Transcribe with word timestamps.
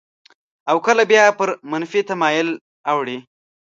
او 0.69 0.77
کله 0.85 1.03
بیا 1.11 1.23
پر 1.37 1.49
منفي 1.71 2.01
تمایل 2.09 2.49
اوړي. 2.91 3.17